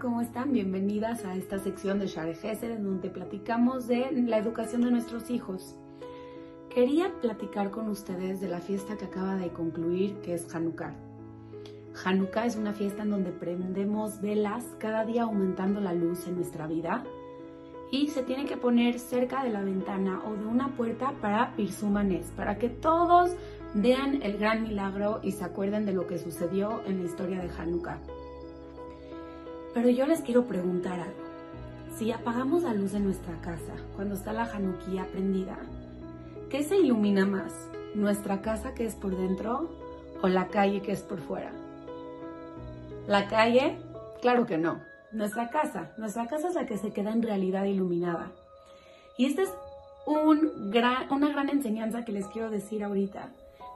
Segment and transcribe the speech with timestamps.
[0.00, 0.52] ¿cómo están?
[0.52, 5.74] Bienvenidas a esta sección de Share en donde platicamos de la educación de nuestros hijos.
[6.68, 10.94] Quería platicar con ustedes de la fiesta que acaba de concluir, que es Hanukkah.
[12.04, 16.66] Hanukkah es una fiesta en donde prendemos velas cada día aumentando la luz en nuestra
[16.66, 17.02] vida
[17.90, 22.32] y se tiene que poner cerca de la ventana o de una puerta para Pirsumanes,
[22.36, 23.34] para que todos
[23.72, 27.48] vean el gran milagro y se acuerden de lo que sucedió en la historia de
[27.48, 27.98] Hanukkah.
[29.76, 31.22] Pero yo les quiero preguntar algo.
[31.98, 35.58] Si apagamos la luz de nuestra casa cuando está la Hanukkah prendida,
[36.48, 37.52] ¿qué se ilumina más?
[37.94, 39.68] ¿Nuestra casa que es por dentro
[40.22, 41.52] o la calle que es por fuera?
[43.06, 43.76] ¿La calle?
[44.22, 44.80] Claro que no.
[45.12, 45.92] Nuestra casa.
[45.98, 48.32] Nuestra casa es la que se queda en realidad iluminada.
[49.18, 49.52] Y esta es
[50.06, 53.28] una gran enseñanza que les quiero decir ahorita.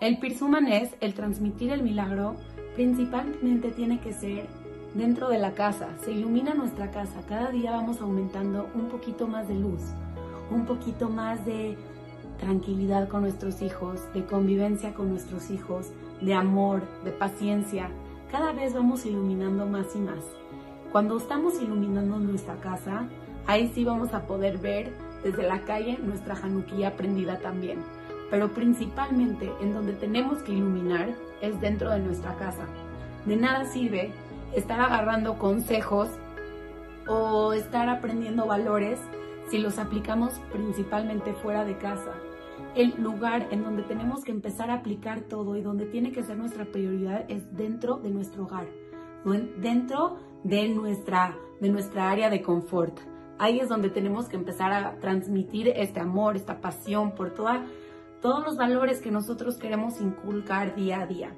[0.00, 2.36] El Pirsuman es el transmitir el milagro,
[2.76, 4.46] principalmente tiene que ser
[4.94, 9.48] dentro de la casa, se ilumina nuestra casa, cada día vamos aumentando un poquito más
[9.48, 9.82] de luz,
[10.50, 11.76] un poquito más de
[12.38, 15.88] tranquilidad con nuestros hijos, de convivencia con nuestros hijos,
[16.20, 17.90] de amor, de paciencia.
[18.30, 20.24] Cada vez vamos iluminando más y más.
[20.92, 23.08] Cuando estamos iluminando nuestra casa,
[23.46, 24.92] ahí sí vamos a poder ver
[25.22, 27.82] desde la calle nuestra januquía prendida también.
[28.30, 32.66] Pero principalmente en donde tenemos que iluminar es dentro de nuestra casa.
[33.26, 34.12] De nada sirve
[34.54, 36.08] estar agarrando consejos
[37.06, 38.98] o estar aprendiendo valores
[39.50, 42.12] si los aplicamos principalmente fuera de casa.
[42.74, 46.36] El lugar en donde tenemos que empezar a aplicar todo y donde tiene que ser
[46.36, 48.66] nuestra prioridad es dentro de nuestro hogar,
[49.58, 52.98] dentro de nuestra, de nuestra área de confort.
[53.38, 57.64] Ahí es donde tenemos que empezar a transmitir este amor, esta pasión por toda,
[58.20, 61.32] todos los valores que nosotros queremos inculcar día a día.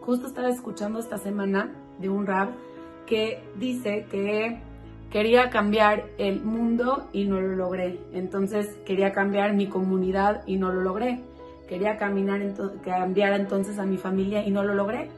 [0.00, 2.50] Justo estaba escuchando esta semana de un rap
[3.06, 4.60] que dice que
[5.10, 8.00] quería cambiar el mundo y no lo logré.
[8.12, 11.22] Entonces quería cambiar mi comunidad y no lo logré.
[11.68, 12.40] Quería caminar
[12.84, 15.08] cambiar entonces a mi familia y no lo logré.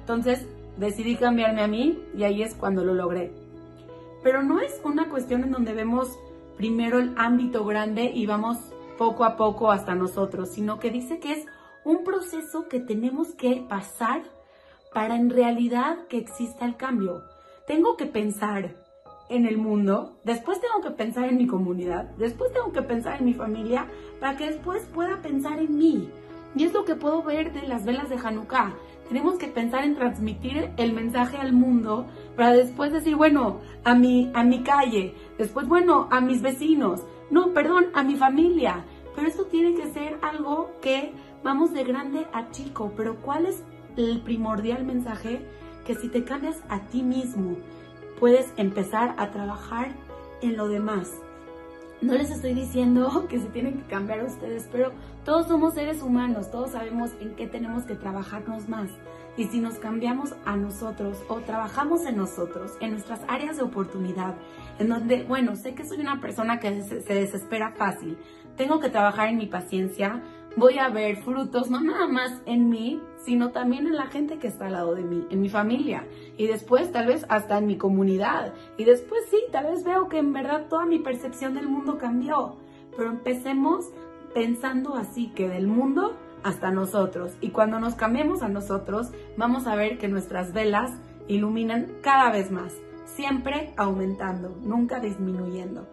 [0.00, 3.32] Entonces decidí cambiarme a mí y ahí es cuando lo logré.
[4.22, 6.18] Pero no es una cuestión en donde vemos
[6.56, 8.58] primero el ámbito grande y vamos
[8.98, 11.46] poco a poco hasta nosotros, sino que dice que es
[11.84, 14.22] un proceso que tenemos que pasar
[14.92, 17.22] para en realidad que exista el cambio.
[17.66, 18.74] Tengo que pensar
[19.28, 23.26] en el mundo, después tengo que pensar en mi comunidad, después tengo que pensar en
[23.26, 23.86] mi familia,
[24.20, 26.08] para que después pueda pensar en mí.
[26.54, 28.74] Y es lo que puedo ver de las velas de Hanukkah.
[29.08, 32.06] Tenemos que pensar en transmitir el mensaje al mundo
[32.36, 37.52] para después decir, bueno, a mi, a mi calle, después, bueno, a mis vecinos, no,
[37.52, 38.84] perdón, a mi familia.
[39.14, 41.12] Pero eso tiene que ser algo que
[41.42, 42.92] vamos de grande a chico.
[42.96, 43.62] Pero ¿cuál es
[43.96, 45.44] el primordial mensaje
[45.84, 47.56] que si te cambias a ti mismo,
[48.20, 49.88] puedes empezar a trabajar
[50.42, 51.10] en lo demás.
[52.00, 54.92] No les estoy diciendo que se tienen que cambiar ustedes, pero
[55.24, 58.90] todos somos seres humanos, todos sabemos en qué tenemos que trabajarnos más.
[59.36, 64.34] Y si nos cambiamos a nosotros o trabajamos en nosotros, en nuestras áreas de oportunidad,
[64.78, 68.18] en donde, bueno, sé que soy una persona que se desespera fácil,
[68.56, 70.22] tengo que trabajar en mi paciencia,
[70.58, 74.48] voy a ver frutos no nada más en mí, sino también en la gente que
[74.48, 77.76] está al lado de mí, en mi familia y después tal vez hasta en mi
[77.76, 78.54] comunidad.
[78.76, 82.56] Y después sí, tal vez veo que en verdad toda mi percepción del mundo cambió.
[82.96, 83.86] Pero empecemos
[84.34, 87.32] pensando así, que del mundo hasta nosotros.
[87.40, 90.90] Y cuando nos cambiemos a nosotros, vamos a ver que nuestras velas
[91.28, 95.86] iluminan cada vez más, siempre aumentando, nunca disminuyendo.